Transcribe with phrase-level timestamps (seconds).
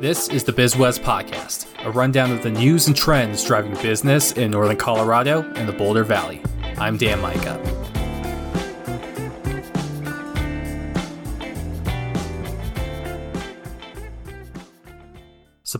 [0.00, 4.50] This is the BizWest Podcast, a rundown of the news and trends driving business in
[4.50, 6.42] Northern Colorado and the Boulder Valley.
[6.78, 7.83] I'm Dan Mika.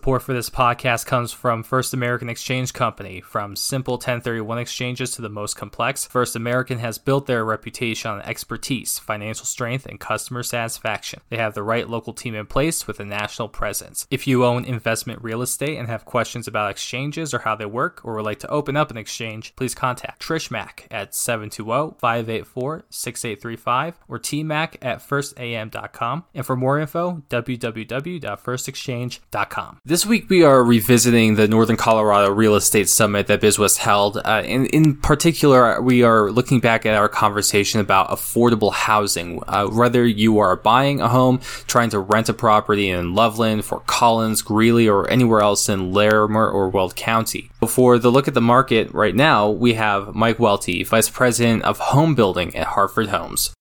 [0.05, 3.23] Support for this podcast comes from First American Exchange Company.
[3.23, 8.20] From simple 1031 exchanges to the most complex, First American has built their reputation on
[8.20, 11.23] expertise, financial strength, and customer satisfaction.
[11.30, 14.06] They have the right local team in place with a national presence.
[14.11, 18.05] If you own investment real estate and have questions about exchanges or how they work,
[18.05, 24.19] or would like to open up an exchange, please contact Trish Mack at 720-584-6835 or
[24.19, 26.25] tmac at firstam.com.
[26.34, 29.80] And for more info, www.firstexchange.com.
[29.94, 34.17] This week we are revisiting the Northern Colorado Real Estate Summit that BizWest held.
[34.17, 39.43] Uh, in, in particular, we are looking back at our conversation about affordable housing.
[39.47, 43.86] Uh, whether you are buying a home, trying to rent a property in Loveland, Fort
[43.86, 47.51] Collins, Greeley, or anywhere else in Larimer or Weld County.
[47.61, 51.79] Before the look at the market right now, we have Mike Welty, Vice President of
[51.79, 53.53] Home Building at Hartford Homes.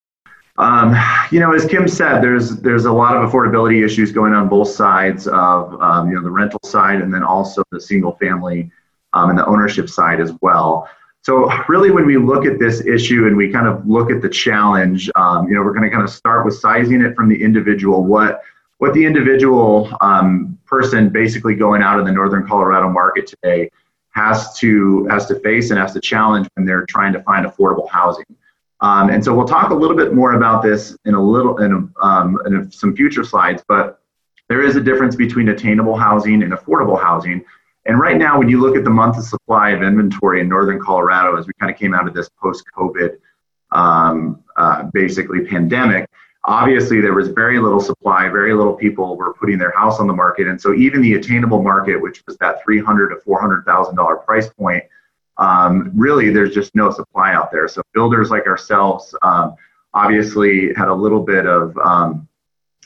[0.57, 0.95] Um,
[1.31, 4.69] you know, as Kim said, there's there's a lot of affordability issues going on both
[4.69, 8.71] sides of um, you know the rental side and then also the single family
[9.13, 10.87] um, and the ownership side as well.
[11.23, 14.29] So really, when we look at this issue and we kind of look at the
[14.29, 17.41] challenge, um, you know, we're going to kind of start with sizing it from the
[17.41, 18.03] individual.
[18.03, 18.41] What
[18.77, 23.71] what the individual um, person basically going out in the northern Colorado market today
[24.11, 27.89] has to has to face and has to challenge when they're trying to find affordable
[27.89, 28.25] housing.
[28.83, 31.89] Um, and so we'll talk a little bit more about this in a little in,
[32.01, 34.01] um, in some future slides, but
[34.49, 37.45] there is a difference between attainable housing and affordable housing.
[37.85, 40.81] And right now, when you look at the month of supply of inventory in northern
[40.81, 43.17] Colorado, as we kind of came out of this post-COVID,
[43.71, 46.09] um, uh, basically pandemic,
[46.43, 50.13] obviously there was very little supply, very little people were putting their house on the
[50.13, 53.63] market, and so even the attainable market, which was that three hundred to four hundred
[53.63, 54.83] thousand dollar price point,
[55.37, 57.67] um, really there's just no supply out there.
[57.67, 59.55] So builders like ourselves um,
[59.93, 62.27] obviously had a little bit of um,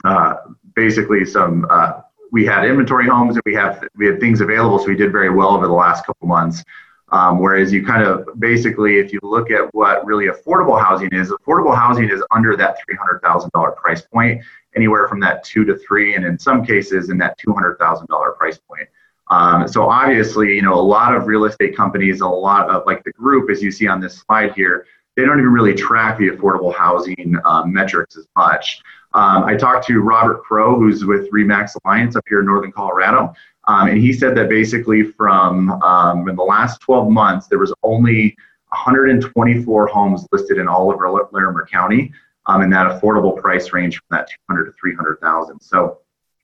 [0.04, 0.36] uh,
[0.76, 1.66] basically some.
[1.70, 5.12] Uh, we had inventory homes and we have we had things available, so we did
[5.12, 6.64] very well over the last couple months.
[7.10, 11.32] Um, whereas you kind of basically, if you look at what really affordable housing is,
[11.32, 14.42] affordable housing is under that three hundred thousand dollar price point,
[14.76, 18.08] anywhere from that two to three, and in some cases in that two hundred thousand
[18.08, 18.88] dollar price point.
[19.30, 23.04] Um, so obviously, you know, a lot of real estate companies, a lot of like
[23.04, 26.30] the group, as you see on this slide here, they don't even really track the
[26.30, 28.82] affordable housing um, metrics as much.
[29.14, 33.34] Um, I talked to Robert Crow, who's with Remax Alliance up here in Northern Colorado,
[33.68, 37.74] um, and he said that basically from um, in the last 12 months, there was
[37.84, 38.38] only
[38.70, 41.00] 124 homes listed in all of
[41.32, 42.14] Larimer County
[42.46, 45.60] um, in that affordable price range from that 200 to 300,000.
[45.62, 46.00] So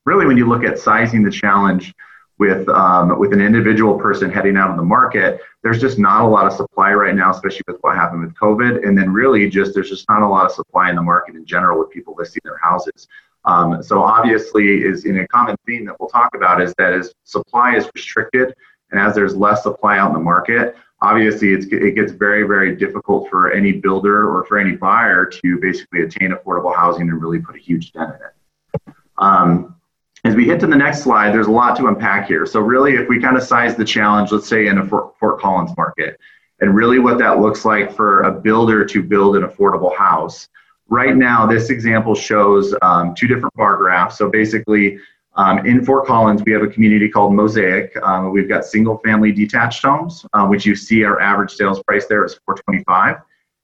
[0.06, 1.94] really, when you look at sizing the challenge,
[2.40, 6.28] with um, with an individual person heading out of the market, there's just not a
[6.28, 8.86] lot of supply right now, especially with what happened with COVID.
[8.88, 11.46] And then really just there's just not a lot of supply in the market in
[11.46, 13.08] general with people listing their houses.
[13.46, 17.14] Um, so obviously is in a common theme that we'll talk about is that as
[17.24, 18.56] supply is restricted
[18.92, 23.30] and as there's less supply out in the market, obviously it gets very, very difficult
[23.30, 27.56] for any builder or for any buyer to basically attain affordable housing and really put
[27.56, 28.96] a huge dent in it.
[29.18, 29.76] Um,
[30.24, 32.46] as we hit to the next slide, there's a lot to unpack here.
[32.46, 35.40] So really, if we kind of size the challenge, let's say in a Fort, Fort
[35.40, 36.18] Collins market,
[36.62, 40.48] and really what that looks like for a builder to build an affordable house.
[40.88, 44.18] Right now, this example shows um, two different bar graphs.
[44.18, 44.98] So basically,
[45.36, 47.96] um, in Fort Collins, we have a community called Mosaic.
[48.04, 52.06] Um, we've got single family detached homes, uh, which you see our average sales price
[52.06, 53.18] there is 425.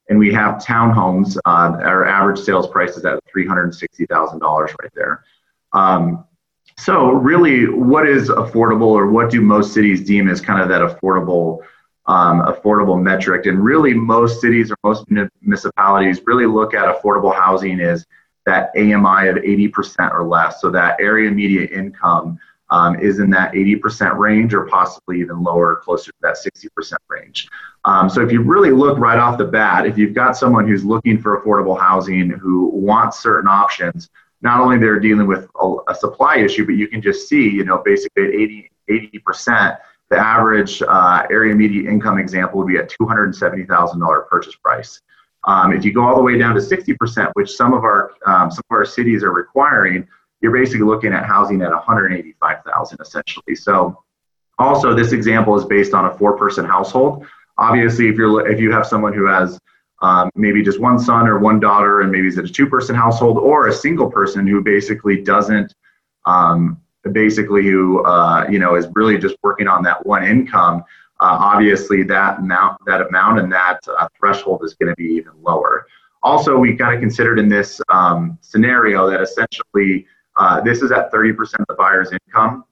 [0.10, 5.24] And we have townhomes, uh, our average sales price is at $360,000 right there.
[5.72, 6.26] Um,
[6.80, 10.82] so, really, what is affordable, or what do most cities deem as kind of that
[10.82, 11.60] affordable,
[12.06, 13.48] um, affordable metric?
[13.48, 15.06] And really, most cities or most
[15.42, 18.06] municipalities really look at affordable housing as
[18.46, 20.62] that AMI of 80% or less.
[20.62, 22.40] So that area median income
[22.70, 27.50] um, is in that 80% range, or possibly even lower, closer to that 60% range.
[27.84, 30.86] Um, so if you really look right off the bat, if you've got someone who's
[30.86, 34.10] looking for affordable housing who wants certain options,
[34.42, 37.66] not only they're dealing with a, a, supply issue, but you can just see, you
[37.66, 38.34] know, basically at
[38.88, 39.76] 80, percent
[40.10, 45.02] the average uh, area median income example would be at $270,000 purchase price.
[45.46, 48.52] Um, if you go all the way down to 60%, which some of our um,
[48.52, 50.08] some of our cities are requiring,
[50.42, 53.56] you're basically looking at housing at 185,000 essentially.
[53.56, 54.04] So,
[54.58, 57.26] also this example is based on a four-person household.
[57.58, 59.60] Obviously, if you're if you have someone who has
[60.02, 63.38] um, maybe just one son or one daughter, and maybe it's a two person household,
[63.38, 65.74] or a single person who basically doesn't
[66.26, 66.80] um,
[67.12, 70.84] basically who uh, you know is really just working on that one income,
[71.20, 75.34] uh, obviously that amount that amount and that uh, threshold is going to be even
[75.42, 75.86] lower.
[76.22, 80.06] Also, we kind of considered in this um, scenario that essentially
[80.36, 82.66] uh, this is at 30% of the buyer's income.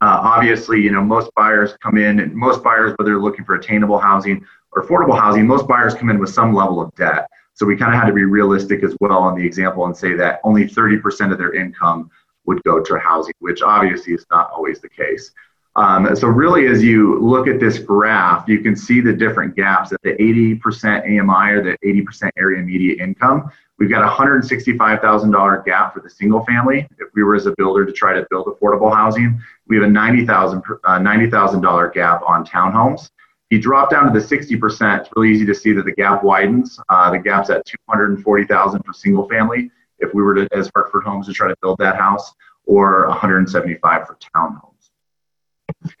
[0.00, 3.54] Uh, obviously, you know most buyers come in, and most buyers, whether they're looking for
[3.54, 4.44] attainable housing
[4.78, 7.28] or affordable housing, most buyers come in with some level of debt.
[7.54, 10.14] So we kind of had to be realistic as well on the example and say
[10.14, 12.10] that only 30% of their income
[12.46, 15.32] would go to housing, which obviously is not always the case.
[15.76, 19.92] Um, so really, as you look at this graph, you can see the different gaps
[19.92, 23.50] at the 80% AMI or the 80% area median income.
[23.78, 26.88] We've got a $165,000 gap for the single family.
[26.98, 29.90] If we were as a builder to try to build affordable housing, we have a
[29.90, 33.10] 90,000 uh, $90, gap on townhomes.
[33.50, 36.78] You drop down to the 60%, it's really easy to see that the gap widens.
[36.88, 41.26] Uh, the gap's at 240,000 for single family if we were to, as Hartford Homes,
[41.26, 42.32] to try to build that house,
[42.66, 45.94] or 175 for townhomes.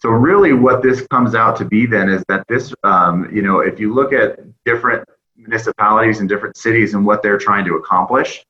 [0.00, 3.60] So really, what this comes out to be then is that this, um, you know,
[3.60, 8.44] if you look at different municipalities and different cities and what they're trying to accomplish,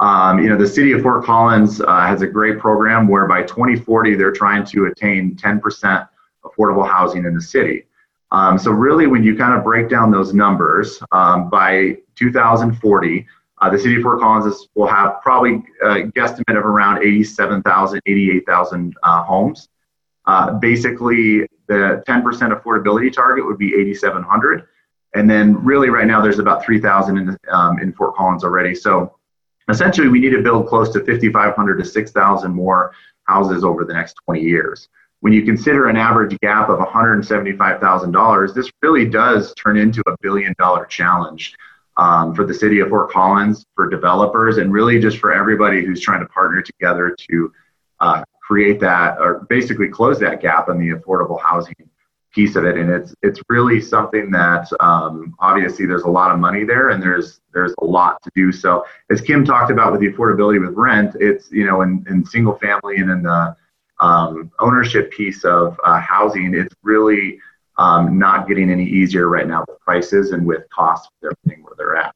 [0.00, 3.42] um, you know, the city of Fort Collins uh, has a great program where by
[3.42, 6.08] 2040 they're trying to attain 10%
[6.44, 7.86] affordable housing in the city.
[8.34, 13.26] Um, so really, when you kind of break down those numbers, um, by 2040,
[13.60, 18.94] uh, the city of Fort Collins will have probably a guesstimate of around 87,000, 88,000
[19.04, 19.68] uh, homes.
[20.26, 22.24] Uh, basically, the 10%
[22.60, 24.66] affordability target would be 8,700.
[25.14, 28.74] And then, really, right now, there's about 3,000 in, um, in Fort Collins already.
[28.74, 29.16] So,
[29.68, 32.92] essentially, we need to build close to 5,500 to 6,000 more
[33.28, 34.88] houses over the next 20 years.
[35.20, 40.54] When you consider an average gap of $175,000, this really does turn into a billion
[40.58, 41.54] dollar challenge
[41.96, 46.00] um, for the city of Fort Collins, for developers, and really just for everybody who's
[46.00, 47.52] trying to partner together to
[48.00, 51.74] uh, create that or basically close that gap in the affordable housing
[52.34, 52.76] piece of it.
[52.76, 57.02] And it's it's really something that um, obviously there's a lot of money there, and
[57.02, 58.50] there's there's a lot to do.
[58.52, 62.24] So as Kim talked about with the affordability with rent, it's you know in, in
[62.24, 63.56] single family and in the
[64.04, 67.38] um, ownership piece of uh, housing, it's really
[67.78, 71.74] um, not getting any easier right now with prices and with costs with everything where
[71.78, 72.14] they're at.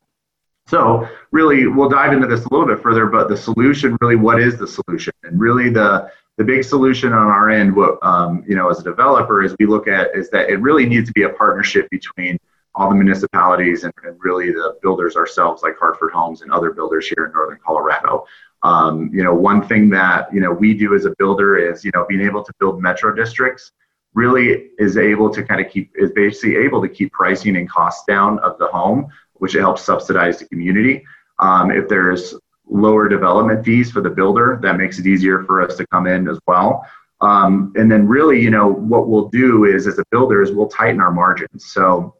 [0.67, 4.39] So really, we'll dive into this a little bit further, but the solution, really, what
[4.39, 5.15] is the solution?
[5.23, 8.85] And really, the the big solution on our end, what um, you know, as a
[8.85, 12.39] developer, is we look at is that it really needs to be a partnership between
[12.75, 17.09] all the municipalities and, and really the builders ourselves, like Hartford Homes and other builders
[17.09, 18.25] here in Northern Colorado.
[18.63, 21.91] Um, you know, one thing that you know we do as a builder is you
[21.95, 23.73] know being able to build metro districts
[24.15, 28.05] really is able to kind of keep is basically able to keep pricing and costs
[28.07, 31.05] down of the home, which helps subsidize the community.
[31.39, 32.35] Um, if there's
[32.67, 36.29] lower development fees for the builder, that makes it easier for us to come in
[36.29, 36.85] as well.
[37.21, 40.69] Um, and then really, you know, what we'll do is as a builder is we'll
[40.69, 41.67] tighten our margins.
[41.67, 42.15] So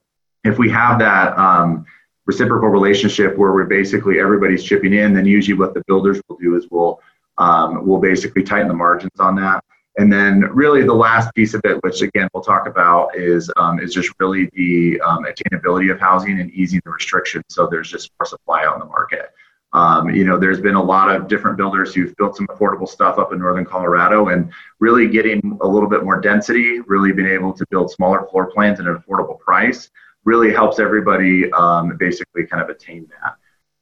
[0.45, 1.85] if we have that um,
[2.29, 6.55] reciprocal relationship where we're basically everybody's chipping in, then usually what the builders will do
[6.57, 7.01] is we'll
[7.39, 9.65] um, we'll basically tighten the margins on that.
[9.97, 13.81] And then really the last piece of it, which again we'll talk about, is um,
[13.81, 17.45] is just really the um, attainability of housing and easing the restrictions.
[17.49, 19.33] So there's just more supply on the market.
[19.73, 23.19] Um, you know, there's been a lot of different builders who've built some affordable stuff
[23.19, 24.51] up in northern Colorado, and
[24.81, 28.81] really getting a little bit more density, really being able to build smaller floor plans
[28.81, 29.91] at an affordable price,
[30.29, 33.37] really helps everybody um, basically kind of attain that.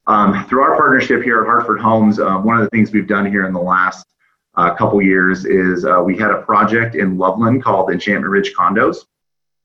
[0.07, 3.27] Um, through our partnership here at Hartford Homes, uh, one of the things we've done
[3.27, 4.07] here in the last
[4.55, 8.99] uh, couple years is uh, we had a project in Loveland called Enchantment Ridge Condos.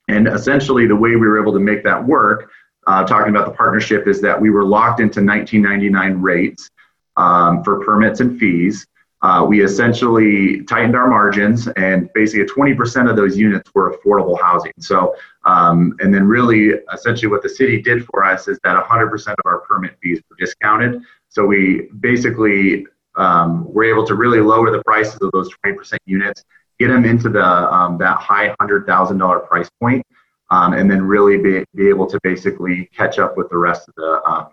[0.07, 2.49] And essentially, the way we were able to make that work,
[2.87, 6.67] uh, talking about the partnership, is that we were locked into 1999 rates
[7.15, 8.87] um, for permits and fees.
[9.21, 14.73] Uh, we essentially tightened our margins, and basically 20% of those units were affordable housing.
[14.79, 19.27] So, um, and then really, essentially, what the city did for us is that 100%
[19.27, 21.03] of our permit fees were discounted.
[21.29, 26.43] So we basically um, we're able to really lower the prices of those 20% units,
[26.79, 30.05] get them into the um, that high $100,000 price point,
[30.49, 33.95] um, and then really be, be able to basically catch up with the rest of
[33.95, 34.47] the, um,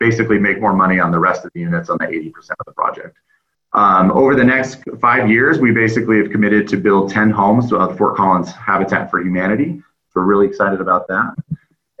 [0.00, 2.72] basically make more money on the rest of the units on the 80% of the
[2.72, 3.16] project.
[3.74, 7.88] Um, over the next five years, we basically have committed to build 10 homes uh,
[7.96, 9.82] Fort Collins Habitat for Humanity.
[10.10, 11.34] So we're really excited about that.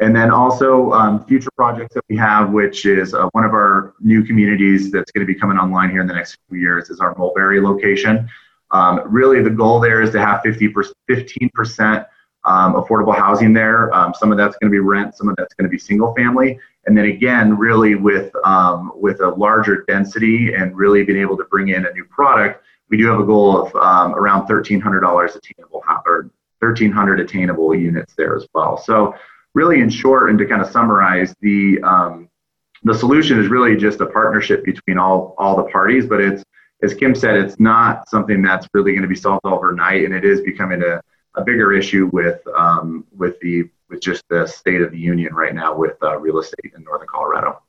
[0.00, 3.94] And then also um, future projects that we have, which is uh, one of our
[4.00, 7.00] new communities that's going to be coming online here in the next few years, is
[7.00, 8.28] our Mulberry location.
[8.70, 12.06] Um, really, the goal there is to have 50 15%
[12.44, 13.94] um, affordable housing there.
[13.94, 16.14] Um, some of that's going to be rent, some of that's going to be single
[16.14, 16.58] family.
[16.86, 21.44] And then again, really with um, with a larger density and really being able to
[21.44, 25.82] bring in a new product, we do have a goal of um, around $1,300 attainable
[26.06, 28.76] or 1,300 attainable units there as well.
[28.76, 29.14] So
[29.54, 32.28] really, in short, and to kind of summarize, the um,
[32.82, 36.06] the solution is really just a partnership between all all the parties.
[36.06, 36.44] But it's
[36.82, 40.24] as Kim said, it's not something that's really going to be solved overnight, and it
[40.24, 41.00] is becoming a,
[41.34, 45.54] a bigger issue with um, with the with just the state of the union right
[45.54, 47.60] now with uh, real estate in northern Colorado.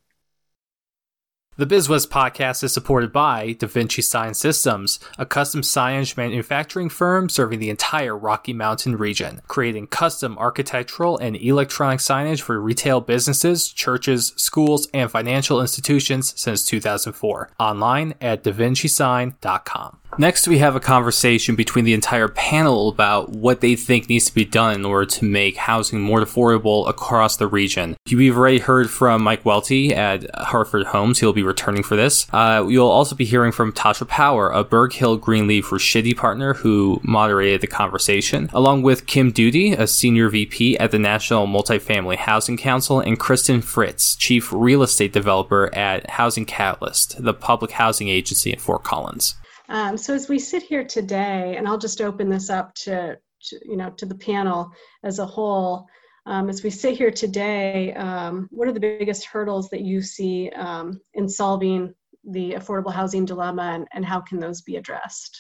[1.58, 7.60] The BizWest podcast is supported by DaVinci Sign Systems, a custom signage manufacturing firm serving
[7.60, 14.34] the entire Rocky Mountain region, creating custom architectural and electronic signage for retail businesses, churches,
[14.36, 17.52] schools, and financial institutions since 2004.
[17.58, 20.00] Online at davincisign.com.
[20.18, 24.34] Next, we have a conversation between the entire panel about what they think needs to
[24.34, 27.98] be done in order to make housing more affordable across the region.
[28.10, 31.20] We've already heard from Mike Welty at Hartford Homes.
[31.20, 32.28] He'll be returning for this.
[32.32, 37.02] Uh, you'll also be hearing from Tasha Power, a Berg Hill Greenleaf Ruscitti partner who
[37.04, 42.56] moderated the conversation, along with Kim Duty, a senior VP at the National Multifamily Housing
[42.56, 48.54] Council, and Kristen Fritz, chief real estate developer at Housing Catalyst, the public housing agency
[48.54, 49.36] in Fort Collins.
[49.70, 53.60] Um, so as we sit here today, and I'll just open this up to, to
[53.64, 54.72] you know to the panel
[55.04, 55.88] as a whole.
[56.28, 60.50] Um, as we sit here today, um, what are the biggest hurdles that you see
[60.56, 61.94] um, in solving
[62.24, 65.40] the affordable housing dilemma, and, and how can those be addressed?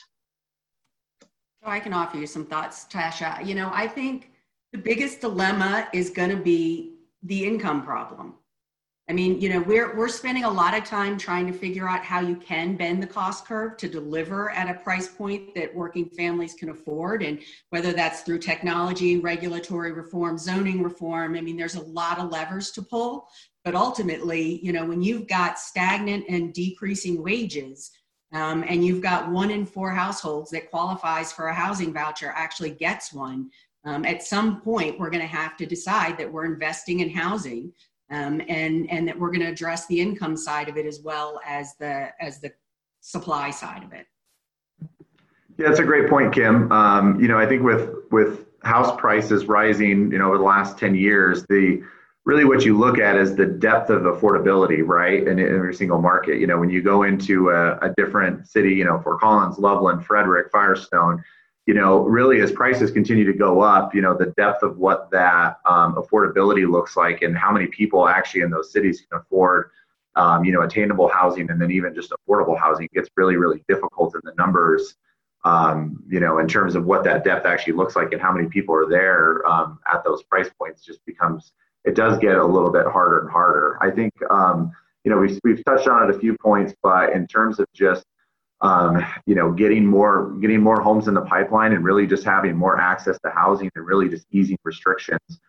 [1.63, 3.43] I can offer you some thoughts, Tasha.
[3.43, 4.31] You know, I think
[4.71, 8.35] the biggest dilemma is going to be the income problem.
[9.07, 12.03] I mean, you know, we're we're spending a lot of time trying to figure out
[12.03, 16.09] how you can bend the cost curve to deliver at a price point that working
[16.09, 21.35] families can afford, and whether that's through technology, regulatory reform, zoning reform.
[21.35, 23.27] I mean, there's a lot of levers to pull,
[23.63, 27.91] but ultimately, you know, when you've got stagnant and decreasing wages,
[28.33, 32.71] um, and you've got one in four households that qualifies for a housing voucher actually
[32.71, 33.51] gets one.
[33.85, 37.71] Um, at some point, we're going to have to decide that we're investing in housing
[38.09, 41.39] um, and and that we're going to address the income side of it as well
[41.45, 42.51] as the as the
[43.01, 44.05] supply side of it.
[45.57, 46.71] Yeah, that's a great point, Kim.
[46.71, 50.77] Um, you know, I think with with house prices rising, you know, over the last
[50.77, 51.81] ten years, the
[52.25, 56.01] really what you look at is the depth of affordability, right, in, in every single
[56.01, 56.39] market.
[56.39, 60.05] You know, when you go into a, a different city, you know, Fort Collins, Loveland,
[60.05, 61.23] Frederick, Firestone,
[61.65, 65.09] you know, really as prices continue to go up, you know, the depth of what
[65.11, 69.71] that um, affordability looks like and how many people actually in those cities can afford,
[70.15, 74.13] um, you know, attainable housing and then even just affordable housing gets really, really difficult
[74.13, 74.95] in the numbers,
[75.43, 78.47] um, you know, in terms of what that depth actually looks like and how many
[78.47, 81.51] people are there um, at those price points just becomes,
[81.83, 83.79] it does get a little bit harder and harder.
[83.81, 84.71] I think, um,
[85.03, 88.05] you know, we've, we've touched on it a few points, but in terms of just
[88.61, 92.55] um, you know, getting more getting more homes in the pipeline and really just having
[92.55, 95.39] more access to housing and really just easing restrictions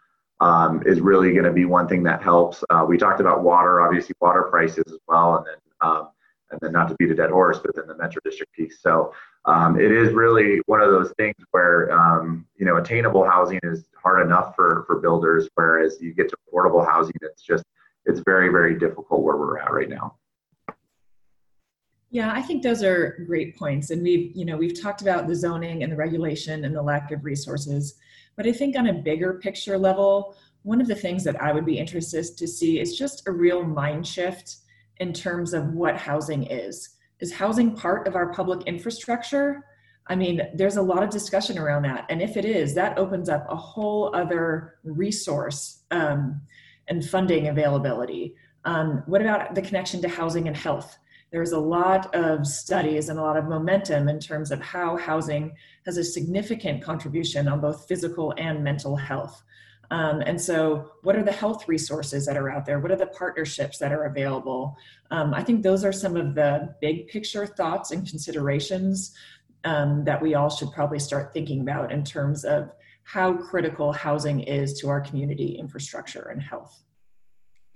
[0.41, 2.63] um, is really going to be one thing that helps.
[2.71, 6.09] Uh, we talked about water, obviously water prices as well, and then um,
[6.51, 8.81] and then not to beat a dead horse, but then the Metro District piece.
[8.81, 9.13] So
[9.47, 13.87] um, it is really one of those things where um, you know attainable housing is
[13.97, 17.65] hard enough for for builders, whereas you get to affordable housing, it's just
[18.05, 20.17] it's very very difficult where we're at right now.
[22.17, 23.91] Yeah, I think those are great points.
[23.91, 27.13] And we've, you know, we've talked about the zoning and the regulation and the lack
[27.13, 27.97] of resources.
[28.37, 31.67] But I think on a bigger picture level, one of the things that I would
[31.67, 34.57] be interested to see is just a real mind shift
[34.97, 36.97] in terms of what housing is.
[37.21, 39.67] Is housing part of our public infrastructure?
[40.07, 42.07] I mean, there's a lot of discussion around that.
[42.09, 46.41] And if it is, that opens up a whole other resource um,
[46.89, 48.37] and funding availability.
[48.65, 50.97] Um, what about the connection to housing and health?
[51.31, 55.53] There's a lot of studies and a lot of momentum in terms of how housing
[55.85, 59.43] has a significant contribution on both physical and mental health.
[59.91, 62.81] Um, and so, what are the health resources that are out there?
[62.81, 64.77] What are the partnerships that are available?
[65.11, 69.15] Um, I think those are some of the big picture thoughts and considerations
[69.65, 72.73] um, that we all should probably start thinking about in terms of
[73.05, 76.83] how critical housing is to our community infrastructure and health.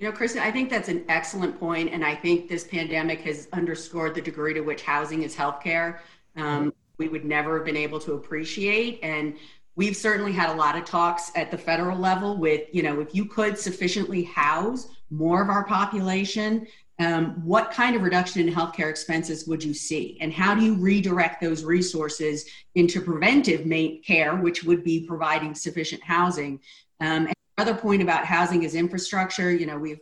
[0.01, 3.49] You know, Kristen, I think that's an excellent point, and I think this pandemic has
[3.53, 5.99] underscored the degree to which housing is healthcare.
[6.37, 9.37] Um, we would never have been able to appreciate, and
[9.77, 13.15] we've certainly had a lot of talks at the federal level with, you know, if
[13.15, 16.67] you could sufficiently house more of our population,
[16.99, 20.17] um, what kind of reduction in healthcare expenses would you see?
[20.23, 23.71] And how do you redirect those resources into preventive
[24.03, 26.59] care, which would be providing sufficient housing?
[27.01, 27.29] Um,
[27.61, 29.53] other point about housing is infrastructure.
[29.53, 30.01] You know, we've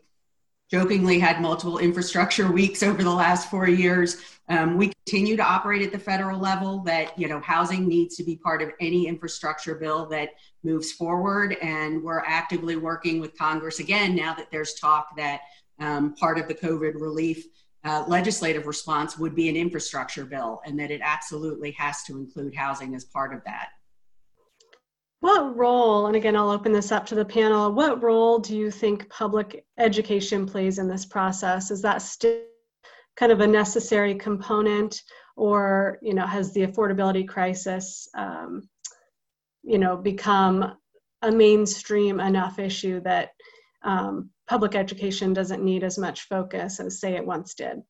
[0.71, 4.19] jokingly had multiple infrastructure weeks over the last four years.
[4.49, 8.23] Um, we continue to operate at the federal level that, you know, housing needs to
[8.23, 10.31] be part of any infrastructure bill that
[10.63, 11.57] moves forward.
[11.61, 15.41] And we're actively working with Congress again now that there's talk that
[15.81, 17.47] um, part of the COVID relief
[17.85, 22.55] uh, legislative response would be an infrastructure bill and that it absolutely has to include
[22.55, 23.69] housing as part of that.
[25.21, 28.71] What role, and again, I'll open this up to the panel, what role do you
[28.71, 31.73] think public education plays in this process?
[31.73, 32.43] Is that still
[33.17, 35.03] kind of a necessary component
[35.37, 38.69] or, you know, has the affordability crisis, um,
[39.65, 40.77] you know, become
[41.23, 43.31] a mainstream enough issue that
[43.83, 47.83] um, public education doesn't need as much focus as, say, it once did?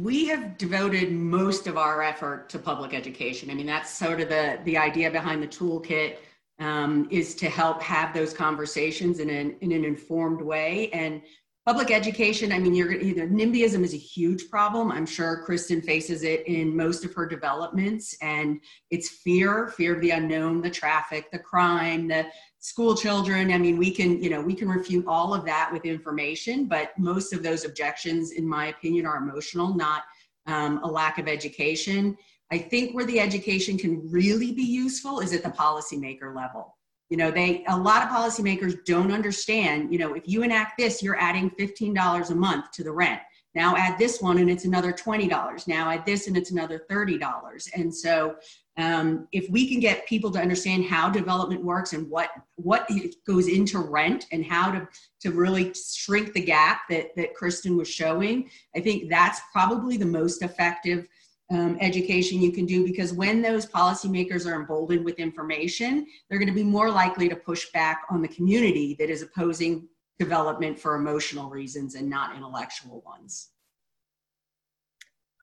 [0.00, 3.50] We have devoted most of our effort to public education.
[3.50, 6.16] I mean, that's sort of the, the idea behind the toolkit
[6.58, 10.88] um, is to help have those conversations in an, in an informed way.
[10.90, 11.20] And
[11.66, 14.90] public education, I mean, you're either NIMBYism is a huge problem.
[14.90, 18.16] I'm sure Kristen faces it in most of her developments.
[18.22, 22.26] And it's fear, fear of the unknown, the traffic, the crime, the
[22.58, 23.52] school children.
[23.52, 26.90] I mean we can you know we can refute all of that with information but
[26.98, 30.04] most of those objections in my opinion are emotional not
[30.46, 32.16] um, a lack of education.
[32.52, 36.76] I think where the education can really be useful is at the policymaker level.
[37.10, 41.02] You know they a lot of policymakers don't understand you know if you enact this
[41.02, 43.20] you're adding $15 a month to the rent.
[43.54, 47.68] Now add this one and it's another $20 now add this and it's another $30
[47.74, 48.36] and so
[48.78, 52.88] um, if we can get people to understand how development works and what what
[53.26, 54.86] goes into rent and how to
[55.20, 60.06] to really shrink the gap that that Kristen was showing, I think that's probably the
[60.06, 61.06] most effective
[61.50, 66.48] um, education you can do because when those policymakers are emboldened with information, they're going
[66.48, 70.96] to be more likely to push back on the community that is opposing development for
[70.96, 73.50] emotional reasons and not intellectual ones.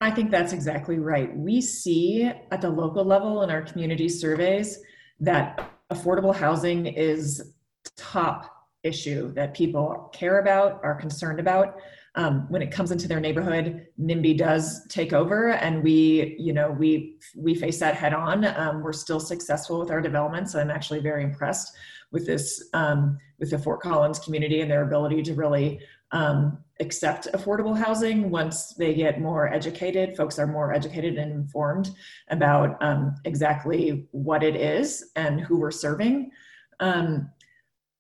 [0.04, 1.34] I think that's exactly right.
[1.34, 4.80] We see at the local level in our community surveys
[5.22, 7.54] that affordable housing is
[7.96, 11.78] top issue that people care about, are concerned about.
[12.16, 16.70] Um, when it comes into their neighborhood, NIMBY does take over, and we, you know,
[16.70, 18.44] we we face that head on.
[18.44, 20.54] Um, we're still successful with our developments.
[20.54, 21.74] I'm actually very impressed
[22.14, 27.28] with this um, with the Fort Collins community and their ability to really um, accept
[27.34, 30.16] affordable housing once they get more educated.
[30.16, 31.90] Folks are more educated and informed
[32.30, 36.32] about um, exactly what it is and who we're serving.
[36.80, 37.30] Um,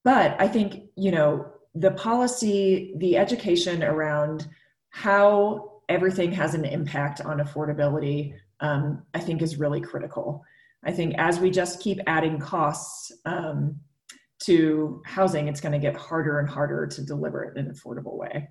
[0.03, 4.47] but I think, you know, the policy, the education around
[4.89, 10.43] how everything has an impact on affordability, um, I think is really critical.
[10.83, 13.79] I think as we just keep adding costs, um,
[14.45, 18.17] to housing, it's going to get harder and harder to deliver it in an affordable
[18.17, 18.49] way.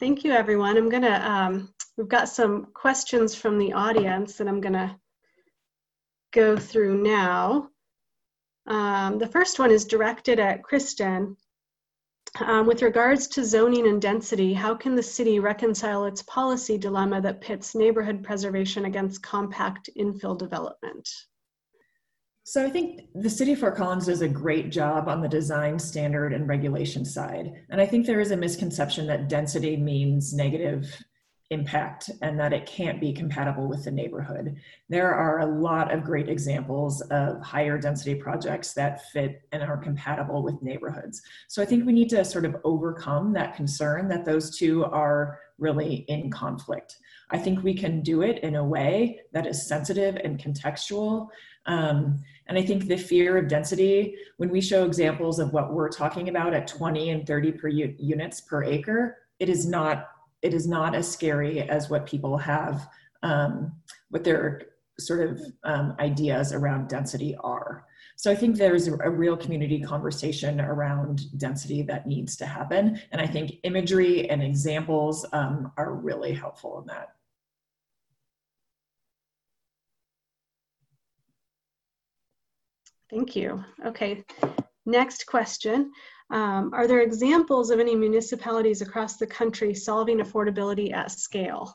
[0.00, 0.76] Thank you, everyone.
[0.76, 4.96] I'm going to, um, we've got some questions from the audience that I'm going to
[6.32, 7.68] go through now.
[8.66, 11.36] Um, the first one is directed at Kristen.
[12.40, 17.20] Um, with regards to zoning and density, how can the city reconcile its policy dilemma
[17.20, 21.08] that pits neighborhood preservation against compact infill development?
[22.46, 25.78] So I think the city of Fort Collins does a great job on the design
[25.78, 27.64] standard and regulation side.
[27.70, 30.86] And I think there is a misconception that density means negative
[31.48, 34.56] impact and that it can't be compatible with the neighborhood.
[34.90, 39.78] There are a lot of great examples of higher density projects that fit and are
[39.78, 41.22] compatible with neighborhoods.
[41.48, 45.38] So I think we need to sort of overcome that concern that those two are
[45.58, 46.96] really in conflict.
[47.30, 51.28] I think we can do it in a way that is sensitive and contextual
[51.66, 55.88] um, and I think the fear of density, when we show examples of what we're
[55.88, 60.08] talking about at 20 and 30 per u- units per acre, it is not
[60.42, 62.86] it is not as scary as what people have,
[63.22, 63.72] um,
[64.10, 64.60] what their
[64.98, 67.86] sort of um, ideas around density are.
[68.16, 73.22] So I think there's a, real community conversation around density that needs to happen, and
[73.22, 77.14] I think imagery and examples um, are really helpful in that.
[83.14, 83.64] Thank you.
[83.86, 84.24] Okay,
[84.86, 85.92] next question.
[86.30, 91.72] Um, are there examples of any municipalities across the country solving affordability at scale?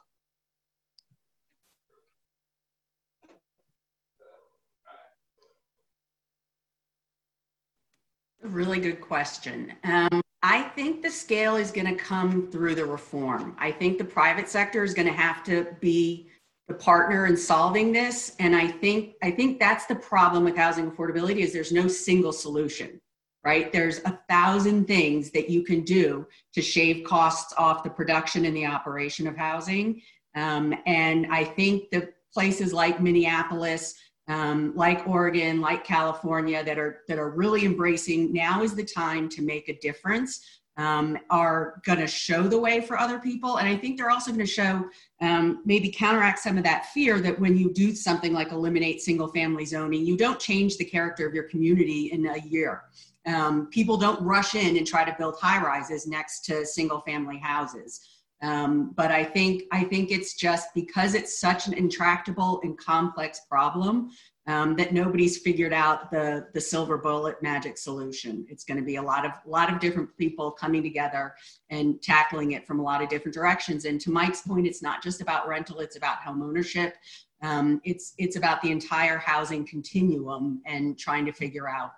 [8.43, 9.71] Really good question.
[9.85, 13.55] Um, I think the scale is going to come through the reform.
[13.57, 16.28] I think the private sector is going to have to be
[16.69, 20.89] the partner in solving this and i think i think that's the problem with housing
[20.89, 23.01] affordability is there's no single solution
[23.43, 23.71] right?
[23.71, 28.55] There's a thousand things that you can do to shave costs off the production and
[28.55, 30.01] the operation of housing.
[30.35, 33.95] Um, and I think the places like Minneapolis,
[34.27, 39.27] um, like Oregon, like California, that are that are really embracing now is the time
[39.29, 40.58] to make a difference.
[40.79, 44.31] Um, are going to show the way for other people, and I think they're also
[44.31, 44.85] going to show
[45.19, 49.27] um, maybe counteract some of that fear that when you do something like eliminate single
[49.27, 52.83] family zoning, you don't change the character of your community in a year.
[53.25, 57.39] Um, people don't rush in and try to build high rises next to single family
[57.39, 57.99] houses.
[58.41, 63.41] Um, but I think I think it's just because it's such an intractable and complex
[63.49, 64.11] problem
[64.49, 68.47] um, that nobody's figured out the the silver bullet magic solution.
[68.49, 71.35] It's going to be a lot of lot of different people coming together
[71.69, 73.85] and tackling it from a lot of different directions.
[73.85, 76.95] And to Mike's point, it's not just about rental; it's about home ownership.
[77.43, 81.91] Um, it's it's about the entire housing continuum and trying to figure out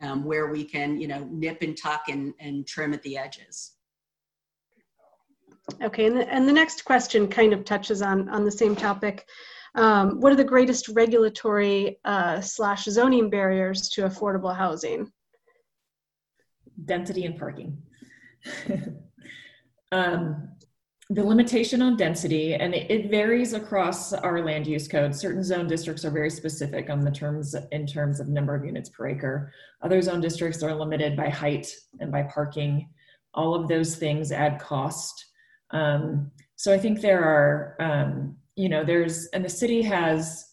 [0.00, 3.72] um, where we can you know nip and tuck and, and trim at the edges.
[5.82, 9.26] Okay, and the, and the next question kind of touches on, on the same topic.
[9.76, 15.12] Um, what are the greatest regulatory uh, slash zoning barriers to affordable housing?
[16.84, 17.78] Density and parking.
[19.92, 20.48] um,
[21.08, 25.14] the limitation on density, and it, it, varies across our land use code.
[25.14, 28.88] Certain zone districts are very specific on the terms in terms of number of units
[28.88, 29.52] per acre.
[29.82, 32.88] Other zone districts are limited by height and by parking.
[33.34, 35.26] All of those things add cost
[35.70, 40.44] um, so I think there are, um, you know, there's, and the city has,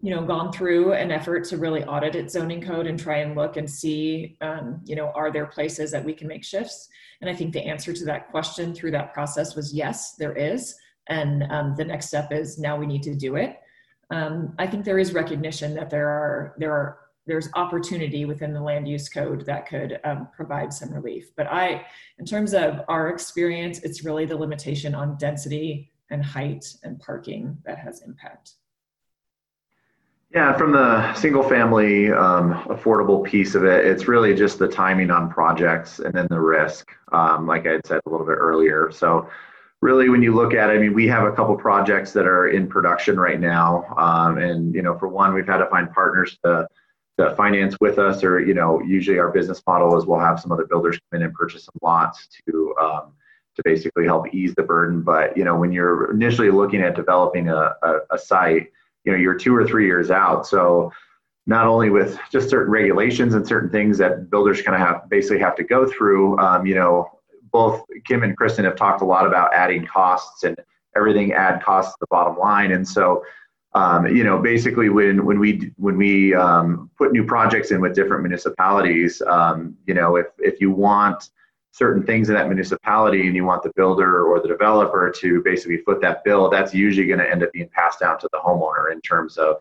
[0.00, 3.36] you know, gone through an effort to really audit its zoning code and try and
[3.36, 6.88] look and see, um, you know, are there places that we can make shifts?
[7.20, 10.74] And I think the answer to that question through that process was yes, there is.
[11.08, 13.60] And um, the next step is now we need to do it.
[14.10, 18.60] Um, I think there is recognition that there are there are there's opportunity within the
[18.60, 21.30] land use code that could um, provide some relief.
[21.36, 21.86] But I,
[22.18, 27.56] in terms of our experience, it's really the limitation on density and height and parking
[27.64, 28.52] that has impact.
[30.30, 35.10] Yeah, from the single family um, affordable piece of it, it's really just the timing
[35.10, 38.90] on projects and then the risk, um, like I had said a little bit earlier.
[38.90, 39.28] So,
[39.82, 42.48] really, when you look at it, I mean, we have a couple projects that are
[42.48, 43.84] in production right now.
[43.98, 46.66] Um, and, you know, for one, we've had to find partners to
[47.18, 50.50] to finance with us, or you know, usually our business model is we'll have some
[50.50, 53.12] other builders come in and purchase some lots to um,
[53.56, 55.02] to basically help ease the burden.
[55.02, 58.68] But you know, when you're initially looking at developing a, a, a site,
[59.04, 60.46] you know, you're two or three years out.
[60.46, 60.92] So
[61.46, 65.40] not only with just certain regulations and certain things that builders kind of have basically
[65.40, 67.18] have to go through, um, you know,
[67.50, 70.56] both Kim and Kristen have talked a lot about adding costs and
[70.96, 72.72] everything add costs to the bottom line.
[72.72, 73.24] And so
[73.74, 77.94] um, you know, basically when when we when we um, put new projects in with
[77.94, 81.30] different municipalities, um, you know, if if you want
[81.72, 85.78] certain things in that municipality and you want the builder or the developer to basically
[85.78, 88.92] foot that bill, that's usually going to end up being passed down to the homeowner
[88.92, 89.56] in terms of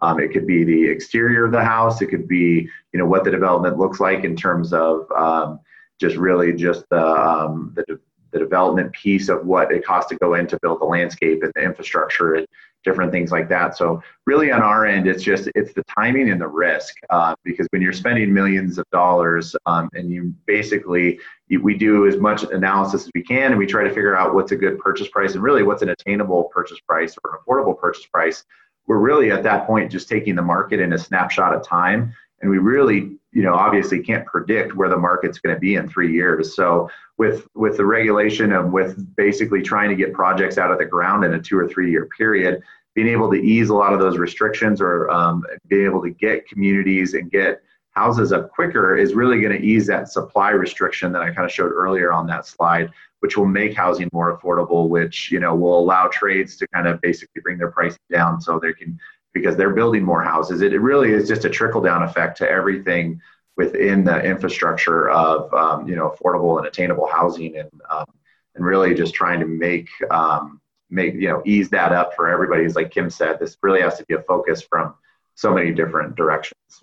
[0.00, 3.24] um, it could be the exterior of the house, it could be you know what
[3.24, 5.60] the development looks like in terms of um,
[5.98, 7.98] just really just the um, the
[8.32, 11.52] the development piece of what it costs to go in to build the landscape and
[11.54, 12.44] the infrastructure
[12.86, 13.76] different things like that.
[13.76, 17.66] So really on our end, it's just it's the timing and the risk uh, because
[17.70, 21.18] when you're spending millions of dollars um, and you basically
[21.60, 24.52] we do as much analysis as we can and we try to figure out what's
[24.52, 28.06] a good purchase price and really what's an attainable purchase price or an affordable purchase
[28.06, 28.44] price.
[28.86, 32.50] We're really at that point just taking the market in a snapshot of time and
[32.50, 36.10] we really you know obviously can't predict where the market's going to be in three
[36.10, 36.56] years.
[36.56, 40.86] So with with the regulation and with basically trying to get projects out of the
[40.86, 42.62] ground in a two or three year period
[42.94, 46.48] being able to ease a lot of those restrictions or um, being able to get
[46.48, 51.20] communities and get houses up quicker is really going to ease that supply restriction that
[51.20, 55.30] i kind of showed earlier on that slide which will make housing more affordable which
[55.30, 58.72] you know will allow trades to kind of basically bring their prices down so they
[58.72, 58.98] can
[59.36, 60.62] because they're building more houses.
[60.62, 63.20] It, it really is just a trickle down effect to everything
[63.56, 68.06] within the infrastructure of um, you know affordable and attainable housing and um,
[68.54, 72.64] and really just trying to make um, make you know ease that up for everybody.
[72.64, 74.94] As like Kim said, this really has to be a focus from
[75.34, 76.82] so many different directions.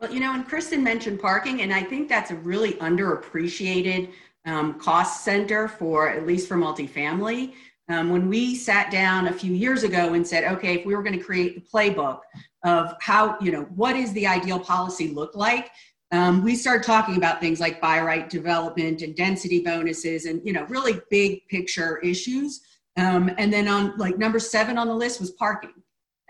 [0.00, 4.10] Well, you know, and Kristen mentioned parking, and I think that's a really underappreciated
[4.44, 7.52] um, cost center for at least for multifamily.
[7.92, 11.02] Um, when we sat down a few years ago and said, okay, if we were
[11.02, 12.20] going to create the playbook
[12.64, 15.70] of how, you know, what is the ideal policy look like,
[16.10, 20.54] um, we started talking about things like buy right development and density bonuses and, you
[20.54, 22.62] know, really big picture issues.
[22.96, 25.74] Um, and then on like number seven on the list was parking.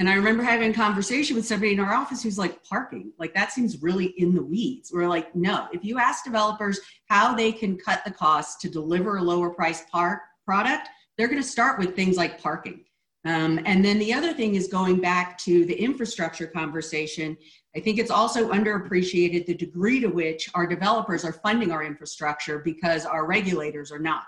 [0.00, 3.34] And I remember having a conversation with somebody in our office who's like, parking, like
[3.34, 4.90] that seems really in the weeds.
[4.92, 9.18] We're like, no, if you ask developers how they can cut the cost to deliver
[9.18, 12.84] a lower price park product, they're going to start with things like parking.
[13.24, 17.36] Um, and then the other thing is going back to the infrastructure conversation.
[17.76, 22.58] I think it's also underappreciated the degree to which our developers are funding our infrastructure
[22.58, 24.24] because our regulators are not.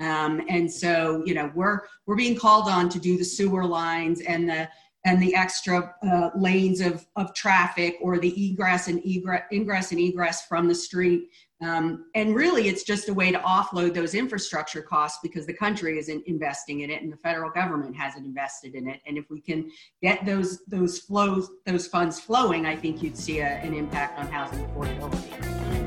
[0.00, 4.20] Um, and so, you know, we're we're being called on to do the sewer lines
[4.20, 4.68] and the
[5.04, 10.00] and the extra uh, lanes of, of traffic or the egress and egress, ingress and
[10.00, 11.28] egress from the street.
[11.62, 15.98] Um, and really, it's just a way to offload those infrastructure costs because the country
[15.98, 19.00] isn't investing in it and the federal government hasn't invested in it.
[19.06, 19.70] And if we can
[20.02, 24.26] get those those flows, those funds flowing, I think you'd see a, an impact on
[24.30, 25.83] housing affordability.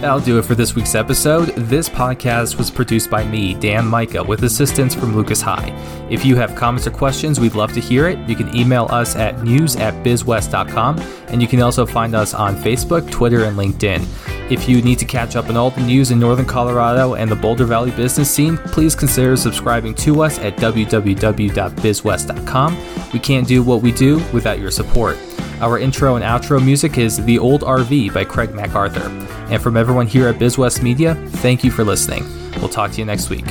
[0.00, 1.48] That'll do it for this week's episode.
[1.56, 5.74] This podcast was produced by me, Dan Mika, with assistance from Lucas High.
[6.08, 8.18] If you have comments or questions, we'd love to hear it.
[8.26, 12.56] You can email us at news at bizwest.com, and you can also find us on
[12.56, 14.02] Facebook, Twitter, and LinkedIn.
[14.50, 17.36] If you need to catch up on all the news in Northern Colorado and the
[17.36, 22.78] Boulder Valley business scene, please consider subscribing to us at www.bizwest.com.
[23.12, 25.18] We can't do what we do without your support.
[25.60, 29.39] Our intro and outro music is The Old RV by Craig MacArthur.
[29.50, 32.24] And from everyone here at BizWest Media, thank you for listening.
[32.58, 33.46] We'll talk to you next week.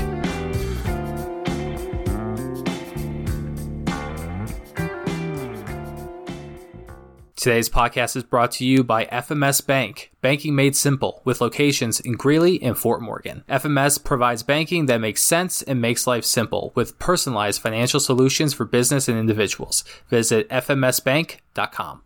[7.36, 12.14] Today's podcast is brought to you by FMS Bank, banking made simple, with locations in
[12.14, 13.46] Greeley and Fort Morgan.
[13.48, 18.66] FMS provides banking that makes sense and makes life simple, with personalized financial solutions for
[18.66, 19.86] business and individuals.
[20.10, 22.02] Visit fmsbank.com.